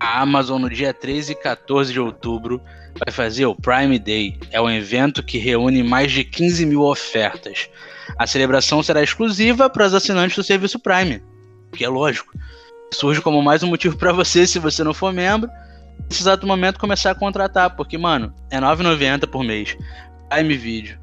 A 0.00 0.20
Amazon, 0.20 0.60
no 0.60 0.70
dia 0.70 0.94
13 0.94 1.32
e 1.32 1.34
14 1.34 1.92
de 1.92 1.98
outubro, 1.98 2.60
vai 3.04 3.12
fazer 3.12 3.46
o 3.46 3.54
Prime 3.54 3.98
Day. 3.98 4.38
É 4.50 4.60
um 4.60 4.70
evento 4.70 5.22
que 5.22 5.38
reúne 5.38 5.82
mais 5.82 6.12
de 6.12 6.22
15 6.24 6.66
mil 6.66 6.82
ofertas. 6.82 7.68
A 8.16 8.26
celebração 8.26 8.82
será 8.82 9.02
exclusiva 9.02 9.68
para 9.68 9.86
os 9.86 9.94
assinantes 9.94 10.36
do 10.36 10.42
serviço 10.42 10.78
Prime, 10.78 11.22
que 11.72 11.84
é 11.84 11.88
lógico. 11.88 12.32
Surge 12.92 13.20
como 13.20 13.42
mais 13.42 13.62
um 13.62 13.68
motivo 13.68 13.96
para 13.96 14.12
você, 14.12 14.46
se 14.46 14.58
você 14.58 14.82
não 14.82 14.94
for 14.94 15.12
membro, 15.12 15.50
nesse 16.08 16.22
exato 16.22 16.46
momento 16.46 16.80
começar 16.80 17.10
a 17.10 17.14
contratar, 17.14 17.76
porque, 17.76 17.98
mano, 17.98 18.32
é 18.50 18.56
R$ 18.56 18.62
9,90 18.62 19.26
por 19.26 19.44
mês. 19.44 19.76
Prime 20.30 20.56
Video, 20.56 20.98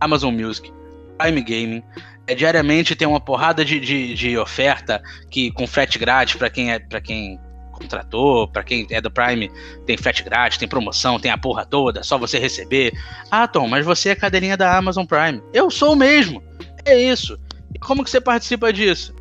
Amazon 0.00 0.34
Music, 0.34 0.72
Prime 1.20 1.42
Gaming. 1.42 1.82
É, 2.26 2.34
diariamente 2.34 2.94
tem 2.94 3.06
uma 3.06 3.20
porrada 3.20 3.64
de, 3.64 3.80
de, 3.80 4.14
de 4.14 4.38
oferta 4.38 5.02
que 5.30 5.50
com 5.52 5.66
frete 5.66 5.98
grátis 5.98 6.36
para 6.36 6.48
quem 6.48 6.72
é 6.72 6.78
para 6.78 7.00
quem 7.00 7.38
contratou, 7.72 8.46
para 8.46 8.62
quem 8.62 8.86
é 8.90 9.00
do 9.00 9.10
Prime, 9.10 9.50
tem 9.86 9.96
frete 9.96 10.22
grátis, 10.22 10.58
tem 10.58 10.68
promoção, 10.68 11.18
tem 11.18 11.30
a 11.30 11.38
porra 11.38 11.64
toda, 11.64 12.02
só 12.02 12.18
você 12.18 12.38
receber. 12.38 12.92
Ah, 13.30 13.48
Tom, 13.48 13.66
mas 13.68 13.84
você 13.84 14.10
é 14.10 14.14
cadeirinha 14.14 14.56
da 14.56 14.76
Amazon 14.76 15.06
Prime. 15.06 15.42
Eu 15.52 15.70
sou 15.70 15.96
mesmo. 15.96 16.42
É 16.84 16.96
isso. 16.96 17.38
E 17.74 17.78
como 17.78 18.04
que 18.04 18.10
você 18.10 18.20
participa 18.20 18.72
disso? 18.72 19.14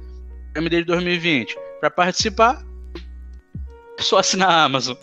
Prime 0.53 0.69
Day 0.69 0.81
de 0.81 0.87
2020. 0.87 1.55
Para 1.79 1.89
participar, 1.89 2.61
é 3.97 4.01
só 4.01 4.19
assinar 4.19 4.49
a 4.49 4.63
Amazon. 4.63 4.97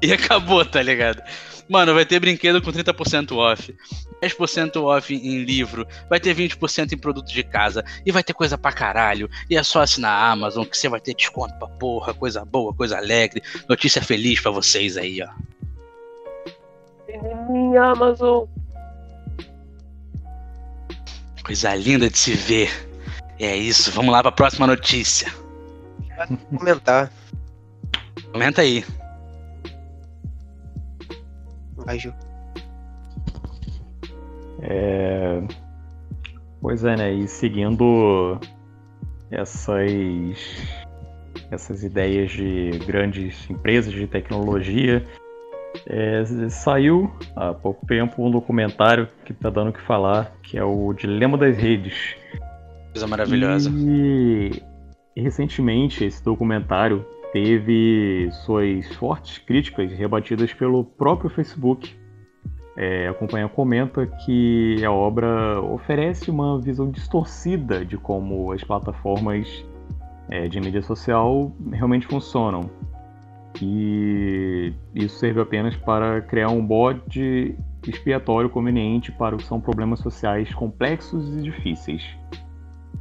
E 0.00 0.12
acabou, 0.12 0.64
tá 0.64 0.82
ligado? 0.82 1.22
Mano, 1.68 1.94
vai 1.94 2.04
ter 2.04 2.20
brinquedo 2.20 2.60
com 2.60 2.70
30% 2.70 3.36
off, 3.36 3.74
10% 4.22 4.82
off 4.82 5.14
em 5.14 5.44
livro, 5.44 5.86
vai 6.08 6.20
ter 6.20 6.34
20% 6.34 6.92
em 6.92 6.98
produto 6.98 7.28
de 7.32 7.42
casa, 7.42 7.84
e 8.04 8.12
vai 8.12 8.22
ter 8.22 8.34
coisa 8.34 8.58
pra 8.58 8.72
caralho. 8.72 9.30
E 9.48 9.56
é 9.56 9.62
só 9.62 9.80
assinar 9.80 10.12
a 10.12 10.30
Amazon 10.30 10.64
que 10.64 10.76
você 10.76 10.88
vai 10.88 11.00
ter 11.00 11.14
desconto 11.14 11.54
pra 11.54 11.68
porra, 11.68 12.12
coisa 12.12 12.44
boa, 12.44 12.74
coisa 12.74 12.98
alegre, 12.98 13.42
notícia 13.68 14.02
feliz 14.02 14.40
pra 14.40 14.50
vocês 14.50 14.96
aí, 14.96 15.22
ó. 15.22 15.28
Minha 17.50 17.84
Amazon. 17.84 18.46
Coisa 21.44 21.74
linda 21.74 22.08
de 22.08 22.18
se 22.18 22.34
ver. 22.34 22.70
É 23.38 23.56
isso, 23.56 23.90
vamos 23.90 24.12
lá 24.12 24.22
pra 24.22 24.32
próxima 24.32 24.66
notícia. 24.66 25.32
Comentar. 26.56 27.12
Comenta 28.30 28.62
aí. 28.62 28.84
Vai, 31.84 31.98
Ju. 31.98 32.12
É... 34.60 35.42
Pois 36.60 36.84
é, 36.84 36.96
né? 36.96 37.12
E 37.12 37.26
seguindo 37.26 38.38
essas, 39.30 40.70
essas 41.50 41.82
ideias 41.82 42.30
de 42.30 42.70
grandes 42.86 43.48
empresas 43.50 43.92
de 43.92 44.06
tecnologia, 44.06 45.04
é, 45.86 46.22
saiu 46.50 47.10
há 47.34 47.52
pouco 47.52 47.84
tempo 47.86 48.24
um 48.24 48.30
documentário 48.30 49.08
que 49.24 49.32
tá 49.32 49.50
dando 49.50 49.70
o 49.70 49.72
que 49.72 49.80
falar, 49.80 50.32
que 50.42 50.56
é 50.56 50.62
o 50.64 50.92
Dilema 50.92 51.36
das 51.36 51.56
Redes. 51.56 52.14
Coisa 52.92 53.06
maravilhosa. 53.06 53.70
E 53.70 54.62
recentemente 55.16 56.04
esse 56.04 56.22
documentário 56.22 57.04
teve 57.32 58.28
suas 58.44 58.86
fortes 58.94 59.38
críticas 59.38 59.90
rebatidas 59.92 60.52
pelo 60.52 60.84
próprio 60.84 61.30
Facebook. 61.30 61.94
É, 62.76 63.08
a 63.08 63.14
companhia 63.14 63.48
comenta 63.48 64.06
que 64.06 64.82
a 64.84 64.90
obra 64.90 65.60
oferece 65.60 66.30
uma 66.30 66.60
visão 66.60 66.90
distorcida 66.90 67.84
de 67.84 67.96
como 67.96 68.52
as 68.52 68.62
plataformas 68.62 69.64
é, 70.28 70.46
de 70.46 70.60
mídia 70.60 70.82
social 70.82 71.52
realmente 71.70 72.06
funcionam. 72.06 72.70
E 73.60 74.72
isso 74.94 75.18
serve 75.18 75.40
apenas 75.40 75.76
para 75.76 76.22
criar 76.22 76.48
um 76.48 76.64
bode 76.64 77.54
expiatório 77.86 78.48
conveniente 78.48 79.12
para 79.12 79.34
o 79.34 79.38
que 79.38 79.44
são 79.44 79.60
problemas 79.60 80.00
sociais 80.00 80.52
complexos 80.54 81.36
e 81.36 81.42
difíceis. 81.42 82.02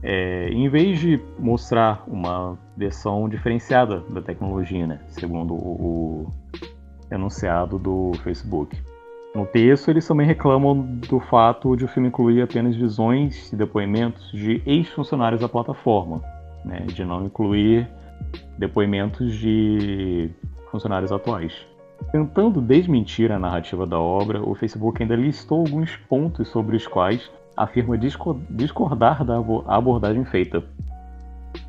É, 0.04 0.50
em 0.50 0.68
vez 0.68 1.00
de 1.00 1.22
mostrar 1.38 2.04
uma 2.08 2.58
versão 2.76 3.30
diferenciada 3.30 4.00
da 4.10 4.22
tecnologia, 4.22 4.88
né, 4.88 5.00
segundo 5.08 5.54
o, 5.54 6.26
o 6.28 6.34
enunciado 7.12 7.78
do 7.78 8.12
Facebook. 8.24 8.78
No 9.36 9.46
texto, 9.46 9.90
eles 9.90 10.06
também 10.06 10.26
reclamam 10.26 10.82
do 11.08 11.20
fato 11.20 11.76
de 11.78 11.86
o 11.86 11.88
filme 11.88 12.10
incluir 12.10 12.42
apenas 12.42 12.76
visões 12.76 13.52
e 13.54 13.56
depoimentos 13.56 14.30
de 14.32 14.62
ex-funcionários 14.66 15.40
da 15.40 15.48
plataforma, 15.48 16.22
né, 16.66 16.80
de 16.88 17.06
não 17.06 17.26
incluir 17.26 17.88
depoimentos 18.58 19.34
de 19.36 20.32
funcionários 20.70 21.12
atuais. 21.12 21.54
Tentando 22.12 22.60
desmentir 22.62 23.32
a 23.32 23.40
narrativa 23.40 23.86
da 23.86 24.00
obra, 24.00 24.42
o 24.42 24.56
Facebook 24.56 25.02
ainda 25.02 25.16
listou 25.16 25.60
alguns 25.60 25.96
pontos 25.96 26.48
sobre 26.50 26.76
os 26.76 26.88
quais 26.88 27.30
afirma 27.56 27.98
discordar 27.98 29.24
da 29.24 29.38
abordagem 29.68 30.26
feita. 30.26 30.64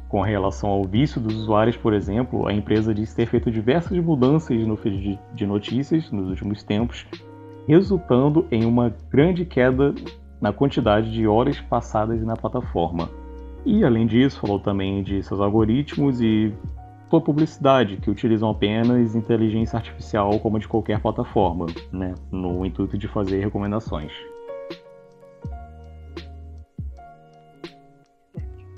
Com 0.09 0.21
relação 0.21 0.69
ao 0.69 0.85
vício 0.85 1.21
dos 1.21 1.35
usuários, 1.35 1.77
por 1.77 1.95
exemplo, 1.95 2.47
a 2.47 2.53
empresa 2.53 2.95
diz 2.95 3.15
ter 3.15 3.27
feito 3.27 3.51
diversas 3.51 3.99
mudanças 3.99 4.67
no 4.67 4.77
feed 4.77 5.19
de 5.35 5.47
notícias 5.47 6.11
nos 6.11 6.29
últimos 6.29 6.63
tempos, 6.63 7.07
resultando 7.67 8.47
em 8.51 8.67
uma 8.67 8.95
grande 9.11 9.45
queda 9.45 9.95
na 10.41 10.53
quantidade 10.53 11.11
de 11.11 11.27
horas 11.27 11.61
passadas 11.61 12.23
na 12.23 12.37
plataforma. 12.37 13.09
E 13.65 13.85
além 13.85 14.07
disso, 14.07 14.41
falou 14.41 14.59
também 14.59 15.03
de 15.03 15.23
seus 15.23 15.41
algoritmos 15.41 16.21
e 16.21 16.53
sua 17.09 17.21
publicidade, 17.21 17.97
que 17.99 18.11
utilizam 18.11 18.51
apenas 18.51 19.15
inteligência 19.15 19.77
artificial 19.77 20.39
como 20.41 20.59
de 20.59 20.67
qualquer 20.67 21.01
plataforma, 21.01 21.67
né, 21.93 22.15
no 22.31 22.67
intuito 22.67 22.99
de 22.99 23.07
fazer 23.07 23.41
recomendações. 23.41 24.13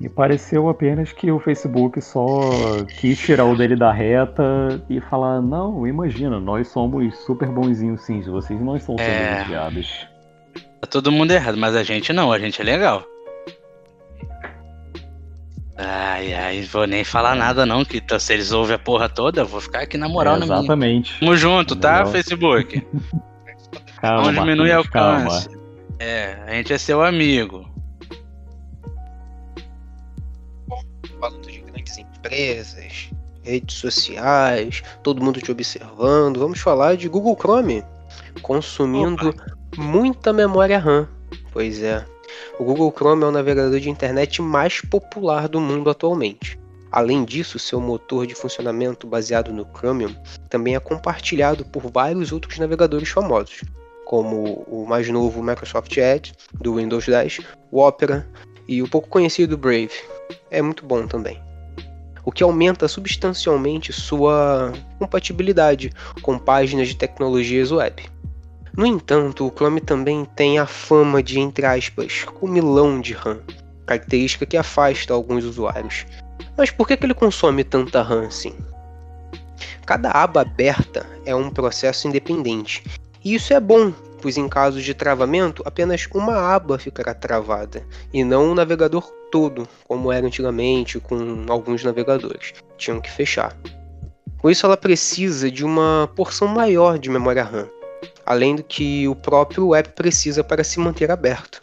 Me 0.05 0.11
pareceu 0.11 0.69
apenas 0.69 1.13
que 1.15 1.31
o 1.33 1.41
Facebook 1.41 1.99
só 2.03 2.85
quis 3.01 3.19
tirar 3.19 3.47
o 3.47 3.57
dele 3.57 3.75
da 3.75 3.91
reta 3.91 4.79
e 4.91 5.01
falar: 5.01 5.41
não, 5.41 5.87
imagina, 5.87 6.39
nós 6.39 6.69
somos 6.69 7.17
super 7.21 7.49
bonzinhos 7.49 8.03
sim, 8.03 8.21
vocês 8.21 8.61
não 8.61 8.77
estão 8.77 8.99
sendo 8.99 9.11
É. 9.11 9.47
Tá 10.83 10.87
todo 10.91 11.11
mundo 11.11 11.31
errado, 11.31 11.57
mas 11.57 11.75
a 11.75 11.83
gente 11.83 12.13
não, 12.13 12.31
a 12.31 12.39
gente 12.39 12.61
é 12.61 12.65
legal. 12.65 13.03
Ai, 15.79 16.35
ai, 16.35 16.63
vou 16.71 16.87
nem 16.87 17.03
falar 17.03 17.35
nada 17.35 17.65
não, 17.65 17.83
que 17.83 17.99
tá- 17.99 18.19
se 18.19 18.35
eles 18.35 18.53
ouvem 18.53 18.77
a 18.77 18.79
porra 18.79 19.09
toda, 19.09 19.41
eu 19.41 19.47
vou 19.47 19.59
ficar 19.63 19.81
aqui 19.85 19.97
na 19.97 20.07
moral 20.07 20.37
É, 20.37 20.41
na 20.41 20.45
minha. 20.45 20.59
exatamente. 20.59 21.19
Tamo 21.19 21.35
junto, 21.35 21.75
tá, 21.75 22.01
Legal. 22.01 22.13
Facebook? 22.13 22.87
Calma, 24.03 24.31
Não 24.33 24.45
diminui 24.45 24.71
o 24.71 24.75
Marquinhos, 24.75 24.89
calma. 24.91 25.17
alcance. 25.25 25.49
É, 25.99 26.37
a 26.47 26.53
gente 26.53 26.75
é 26.75 26.77
seu 26.79 27.03
amigo. 27.03 27.65
Falando 31.25 31.47
de 31.47 31.61
grandes 31.61 31.97
empresas, 31.97 33.09
redes 33.43 33.77
sociais, 33.77 34.83
todo 35.03 35.23
mundo 35.23 35.41
te 35.41 35.51
observando. 35.51 36.39
Vamos 36.39 36.61
falar 36.61 36.97
de 36.99 37.09
Google 37.09 37.37
Chrome 37.37 37.83
consumindo 38.43 39.31
Opa. 39.31 39.57
muita 39.79 40.35
memória 40.35 40.79
RAM. 40.79 41.09
Pois 41.51 41.83
é. 41.83 42.05
O 42.59 42.65
Google 42.65 42.93
Chrome 42.93 43.23
é 43.23 43.27
o 43.27 43.31
navegador 43.31 43.81
de 43.81 43.89
internet 43.89 44.43
mais 44.43 44.83
popular 44.83 45.49
do 45.49 45.61
mundo 45.61 45.89
atualmente. 45.89 46.59
Além 46.93 47.25
disso, 47.25 47.59
seu 47.59 47.81
motor 47.81 48.27
de 48.27 48.35
funcionamento 48.35 49.07
baseado 49.07 49.51
no 49.51 49.67
Chromium 49.75 50.15
também 50.51 50.75
é 50.75 50.81
compartilhado 50.81 51.65
por 51.65 51.91
vários 51.91 52.33
outros 52.33 52.59
navegadores 52.59 53.09
famosos, 53.09 53.63
como 54.05 54.65
o 54.69 54.85
mais 54.87 55.09
novo 55.09 55.43
Microsoft 55.43 55.97
Edge 55.97 56.35
do 56.53 56.75
Windows 56.75 57.07
10, 57.07 57.41
o 57.71 57.81
Opera 57.81 58.29
e 58.69 58.83
o 58.83 58.89
pouco 58.89 59.09
conhecido 59.09 59.57
Brave. 59.57 60.14
É 60.51 60.63
muito 60.63 60.85
bom 60.85 61.07
também. 61.07 61.41
O 62.25 62.33
que 62.33 62.43
aumenta 62.43 62.89
substancialmente 62.89 63.93
sua 63.93 64.73
compatibilidade 64.99 65.93
com 66.23 66.39
páginas 66.39 66.89
de 66.89 66.97
tecnologias 66.97 67.71
web. 67.71 68.03
No 68.77 68.87
entanto, 68.87 69.47
o 69.47 69.51
Chrome 69.51 69.81
também 69.81 70.25
tem 70.25 70.59
a 70.59 70.67
fama 70.67 71.23
de, 71.23 71.39
entre 71.39 71.65
aspas, 71.65 72.25
comilão 72.25 73.01
de 73.01 73.13
RAM, 73.13 73.39
característica 73.87 74.47
que 74.47 74.57
afasta 74.57 75.13
alguns 75.13 75.45
usuários. 75.45 76.07
Mas 76.57 76.71
por 76.71 76.89
que, 76.89 76.97
que 76.97 77.07
ele 77.07 77.15
consome 77.15 77.63
tanta 77.63 78.03
RAM 78.03 78.27
assim? 78.27 78.55
Cada 79.87 80.11
aba 80.11 80.41
aberta 80.41 81.07
é 81.25 81.35
um 81.35 81.51
processo 81.51 82.09
independente, 82.09 82.83
e 83.25 83.35
isso 83.35 83.53
é 83.53 83.61
bom, 83.61 83.93
pois 84.25 84.39
em 84.39 84.49
caso 84.49 84.81
de 84.81 84.95
travamento, 84.95 85.63
apenas 85.67 86.09
uma 86.15 86.35
aba 86.55 86.79
ficará 86.79 87.13
travada, 87.13 87.87
e 88.11 88.25
não 88.25 88.51
o 88.51 88.55
navegador 88.55 89.07
todo, 89.31 89.69
como 89.87 90.11
era 90.11 90.27
antigamente 90.27 90.99
com 90.99 91.45
alguns 91.47 91.85
navegadores. 91.85 92.55
Tinham 92.79 93.03
que 93.03 93.11
fechar. 93.11 93.55
Com 94.39 94.51
isso, 94.51 94.65
ela 94.65 94.79
precisa 94.79 95.51
de 95.51 95.63
uma 95.63 96.11
porção 96.17 96.49
maior 96.49 96.99
de 96.99 97.11
memória 97.11 97.45
RAM, 97.45 97.69
além 98.25 98.57
do 98.57 98.63
que 98.63 99.07
o 99.07 99.15
próprio 99.15 99.69
web 99.69 99.91
precisa 99.91 100.43
para 100.43 100.65
se 100.65 100.81
manter 100.81 101.11
aberto. 101.11 101.63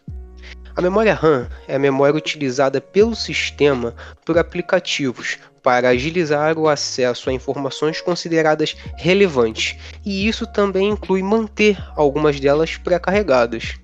A 0.75 0.81
memória 0.81 1.13
RAM 1.13 1.49
é 1.67 1.75
a 1.75 1.79
memória 1.79 2.17
utilizada 2.17 2.79
pelo 2.79 3.15
sistema 3.15 3.93
por 4.25 4.37
aplicativos 4.37 5.37
para 5.61 5.89
agilizar 5.89 6.57
o 6.57 6.67
acesso 6.67 7.29
a 7.29 7.33
informações 7.33 8.01
consideradas 8.01 8.75
relevantes, 8.97 9.77
e 10.05 10.27
isso 10.27 10.47
também 10.47 10.89
inclui 10.89 11.21
manter 11.21 11.77
algumas 11.95 12.39
delas 12.39 12.77
pré-carregadas. 12.77 13.75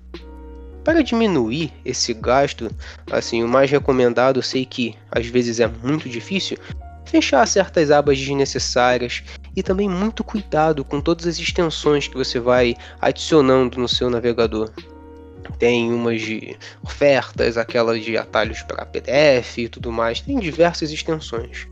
Para 0.82 1.02
diminuir 1.02 1.72
esse 1.84 2.14
gasto, 2.14 2.70
assim, 3.10 3.44
o 3.44 3.48
mais 3.48 3.70
recomendado, 3.70 4.42
sei 4.42 4.64
que 4.64 4.96
às 5.10 5.26
vezes 5.26 5.60
é 5.60 5.66
muito 5.66 6.08
difícil, 6.08 6.56
fechar 7.04 7.46
certas 7.46 7.90
abas 7.90 8.18
desnecessárias 8.18 9.22
e 9.54 9.62
também 9.62 9.88
muito 9.88 10.24
cuidado 10.24 10.84
com 10.84 11.00
todas 11.00 11.26
as 11.26 11.38
extensões 11.38 12.08
que 12.08 12.16
você 12.16 12.40
vai 12.40 12.74
adicionando 13.00 13.78
no 13.78 13.88
seu 13.88 14.08
navegador. 14.08 14.70
Tem 15.58 15.92
umas 15.92 16.20
de 16.20 16.56
ofertas, 16.82 17.56
aquelas 17.56 18.02
de 18.02 18.16
atalhos 18.16 18.62
para 18.62 18.86
PDF 18.86 19.58
e 19.58 19.68
tudo 19.68 19.90
mais, 19.90 20.20
tem 20.20 20.38
diversas 20.38 20.90
extensões. 20.90 21.66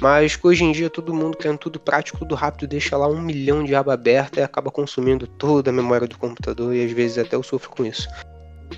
Mas 0.00 0.38
hoje 0.42 0.64
em 0.64 0.72
dia 0.72 0.88
todo 0.88 1.14
mundo 1.14 1.36
querendo 1.36 1.58
tudo 1.58 1.78
prático, 1.78 2.18
tudo 2.18 2.34
rápido, 2.34 2.66
deixa 2.66 2.96
lá 2.96 3.06
um 3.06 3.20
milhão 3.20 3.62
de 3.62 3.74
aba 3.74 3.94
aberta 3.94 4.40
e 4.40 4.42
acaba 4.42 4.70
consumindo 4.70 5.26
toda 5.26 5.70
a 5.70 5.72
memória 5.72 6.08
do 6.08 6.18
computador 6.18 6.74
e 6.74 6.84
às 6.84 6.92
vezes 6.92 7.18
até 7.18 7.36
eu 7.36 7.42
sofro 7.42 7.70
com 7.70 7.84
isso. 7.84 8.08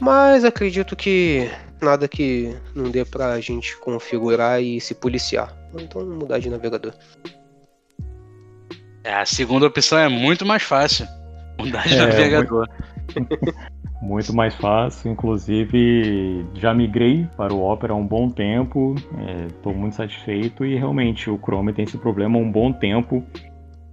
Mas 0.01 0.45
acredito 0.45 0.97
que 0.97 1.49
nada 1.81 2.09
que 2.09 2.57
não 2.75 2.91
dê 2.91 3.05
pra 3.05 3.41
gente 3.41 3.77
configurar 3.79 4.61
e 4.61 4.81
se 4.81 4.95
policiar. 4.95 5.55
Então 5.79 6.05
mudar 6.05 6.39
de 6.39 6.51
navegador. 6.51 6.93
É, 9.05 9.15
a 9.15 9.27
segunda 9.27 9.67
opção 9.67 9.99
é 9.99 10.09
muito 10.09 10.45
mais 10.45 10.63
fácil. 10.63 11.07
Mudar 11.59 11.87
de 11.87 11.95
é, 11.95 11.99
navegador. 11.99 12.67
Muito, 12.69 12.94
muito, 14.03 14.35
mais 14.35 14.55
fácil. 14.55 15.11
Inclusive, 15.11 16.47
já 16.55 16.75
migrei 16.75 17.27
para 17.37 17.53
o 17.53 17.63
Opera 17.63 17.93
há 17.93 17.97
um 17.97 18.07
bom 18.07 18.29
tempo. 18.29 18.95
Estou 19.49 19.73
é, 19.73 19.77
muito 19.77 19.97
satisfeito 19.97 20.65
e 20.65 20.77
realmente 20.77 21.31
o 21.31 21.39
Chrome 21.39 21.73
tem 21.73 21.85
esse 21.85 21.99
problema 21.99 22.39
há 22.39 22.41
um 22.41 22.51
bom 22.51 22.73
tempo. 22.73 23.25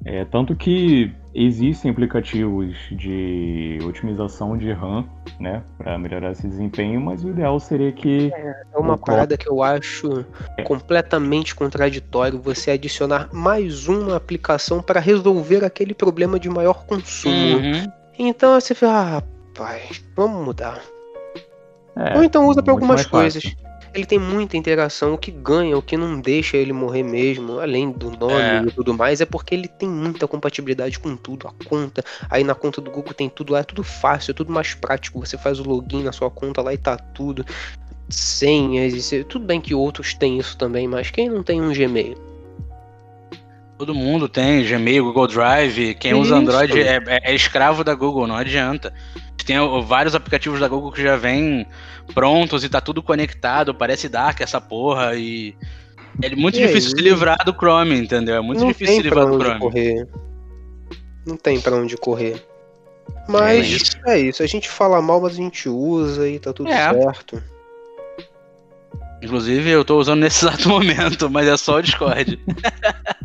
É, 0.03 0.25
tanto 0.25 0.55
que 0.55 1.13
existem 1.33 1.91
aplicativos 1.91 2.75
de 2.91 3.77
otimização 3.83 4.57
de 4.57 4.71
RAM, 4.71 5.05
né, 5.39 5.63
para 5.77 5.97
melhorar 5.97 6.31
esse 6.31 6.47
desempenho, 6.47 6.99
mas 6.99 7.23
o 7.23 7.29
ideal 7.29 7.59
seria 7.59 7.91
que 7.91 8.31
é, 8.33 8.63
é 8.73 8.77
uma 8.77 8.97
parada 8.97 9.37
que 9.37 9.47
eu 9.47 9.61
acho 9.61 10.25
é. 10.57 10.63
completamente 10.63 11.53
contraditório 11.55 12.41
você 12.41 12.71
adicionar 12.71 13.29
mais 13.31 13.87
uma 13.87 14.15
aplicação 14.15 14.81
para 14.81 14.99
resolver 14.99 15.63
aquele 15.63 15.93
problema 15.93 16.39
de 16.39 16.49
maior 16.49 16.85
consumo. 16.85 17.57
Uhum. 17.57 18.00
Então 18.17 18.59
você 18.59 18.75
fala, 18.75 18.93
ah, 18.93 19.03
rapaz, 19.15 20.03
vamos 20.15 20.45
mudar. 20.45 20.81
É, 21.95 22.17
Ou 22.17 22.23
então 22.23 22.47
usa 22.47 22.61
para 22.61 22.71
algumas 22.71 23.05
coisas. 23.05 23.43
Fácil 23.43 23.71
ele 23.93 24.05
tem 24.05 24.19
muita 24.19 24.57
interação. 24.57 25.13
O 25.13 25.17
que 25.17 25.31
ganha, 25.31 25.77
o 25.77 25.81
que 25.81 25.97
não 25.97 26.19
deixa 26.19 26.57
ele 26.57 26.73
morrer 26.73 27.03
mesmo, 27.03 27.59
além 27.59 27.91
do 27.91 28.11
nome 28.11 28.41
é. 28.41 28.63
e 28.63 28.71
tudo 28.71 28.93
mais, 28.93 29.21
é 29.21 29.25
porque 29.25 29.53
ele 29.53 29.67
tem 29.67 29.89
muita 29.89 30.27
compatibilidade 30.27 30.99
com 30.99 31.15
tudo. 31.15 31.47
A 31.47 31.65
conta, 31.65 32.03
aí 32.29 32.43
na 32.43 32.55
conta 32.55 32.81
do 32.81 32.89
Google 32.89 33.13
tem 33.13 33.29
tudo 33.29 33.53
lá, 33.53 33.59
é 33.59 33.63
tudo 33.63 33.83
fácil, 33.83 34.31
é 34.31 34.33
tudo 34.33 34.51
mais 34.51 34.73
prático. 34.73 35.19
Você 35.19 35.37
faz 35.37 35.59
o 35.59 35.63
login 35.63 36.03
na 36.03 36.11
sua 36.11 36.29
conta 36.29 36.61
lá 36.61 36.73
e 36.73 36.77
tá 36.77 36.97
tudo. 36.97 37.45
Senhas, 38.09 39.09
tudo 39.29 39.45
bem 39.45 39.61
que 39.61 39.73
outros 39.73 40.13
têm 40.13 40.37
isso 40.37 40.57
também, 40.57 40.87
mas 40.87 41.11
quem 41.11 41.29
não 41.29 41.43
tem 41.43 41.61
um 41.61 41.73
Gmail? 41.73 42.30
Todo 43.81 43.95
mundo 43.95 44.29
tem 44.29 44.63
Gmail, 44.63 45.05
Google 45.05 45.25
Drive. 45.25 45.95
Quem 45.95 46.13
usa 46.13 46.35
Android 46.35 46.79
é, 46.79 46.97
é, 46.97 47.31
é, 47.31 47.33
escravo 47.33 47.83
da 47.83 47.95
Google, 47.95 48.27
não 48.27 48.35
adianta. 48.35 48.93
Tem 49.43 49.57
vários 49.83 50.13
aplicativos 50.13 50.59
da 50.59 50.67
Google 50.67 50.91
que 50.91 51.01
já 51.01 51.17
vêm 51.17 51.65
prontos 52.13 52.63
e 52.63 52.69
tá 52.69 52.79
tudo 52.79 53.01
conectado, 53.01 53.73
parece 53.73 54.07
Dark 54.07 54.39
essa 54.39 54.61
porra 54.61 55.15
e 55.15 55.55
é 56.21 56.35
muito 56.35 56.59
e 56.59 56.61
difícil 56.61 56.91
aí? 56.91 56.95
se 56.95 57.01
livrar 57.01 57.43
do 57.43 57.53
Chrome, 57.53 57.97
entendeu? 57.97 58.35
É 58.35 58.39
muito 58.39 58.59
não 58.59 58.67
difícil 58.67 58.97
se 58.97 59.01
livrar 59.01 59.25
do 59.25 59.39
Chrome. 59.39 59.59
Correr. 59.59 60.07
Não 61.25 61.35
tem 61.35 61.59
para 61.59 61.75
onde 61.75 61.97
correr. 61.97 62.39
Mas 63.27 63.65
é 63.65 63.67
isso. 63.67 63.97
é 64.05 64.19
isso. 64.19 64.43
a 64.43 64.47
gente 64.47 64.69
fala 64.69 65.01
mal, 65.01 65.19
mas 65.19 65.33
a 65.33 65.37
gente 65.37 65.67
usa 65.67 66.29
e 66.29 66.37
tá 66.37 66.53
tudo 66.53 66.69
é. 66.69 66.93
certo. 66.93 67.41
Inclusive, 69.23 69.71
eu 69.71 69.83
tô 69.83 69.97
usando 69.97 70.19
nesse 70.19 70.45
exato 70.45 70.69
momento, 70.69 71.31
mas 71.31 71.47
é 71.47 71.57
só 71.57 71.77
o 71.77 71.81
Discord. 71.81 72.39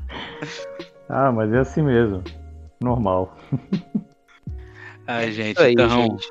ah, 1.09 1.33
mas 1.33 1.53
é 1.53 1.59
assim 1.59 1.83
mesmo. 1.83 2.23
Normal. 2.81 3.37
Ai, 5.07 5.31
gente, 5.31 5.61
aí, 5.61 5.73
então. 5.73 6.03
Gente. 6.03 6.29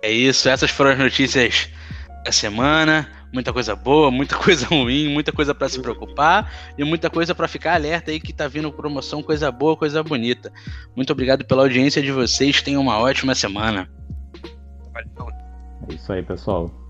É 0.00 0.10
isso, 0.10 0.48
essas 0.48 0.70
foram 0.70 0.92
as 0.92 0.98
notícias 0.98 1.68
da 2.24 2.32
semana. 2.32 3.08
Muita 3.32 3.52
coisa 3.52 3.74
boa, 3.74 4.10
muita 4.10 4.36
coisa 4.38 4.66
ruim, 4.66 5.08
muita 5.08 5.32
coisa 5.32 5.54
para 5.54 5.68
se 5.68 5.80
preocupar 5.80 6.52
e 6.76 6.84
muita 6.84 7.08
coisa 7.08 7.34
para 7.34 7.48
ficar 7.48 7.74
alerta 7.74 8.10
aí 8.10 8.20
que 8.20 8.32
tá 8.32 8.46
vindo 8.46 8.70
promoção, 8.70 9.22
coisa 9.22 9.50
boa, 9.50 9.76
coisa 9.76 10.02
bonita. 10.02 10.52
Muito 10.94 11.12
obrigado 11.12 11.44
pela 11.44 11.62
audiência 11.62 12.02
de 12.02 12.12
vocês. 12.12 12.60
Tenham 12.60 12.82
uma 12.82 12.98
ótima 12.98 13.34
semana. 13.34 13.88
É 15.88 15.94
isso 15.94 16.12
aí, 16.12 16.22
pessoal. 16.22 16.81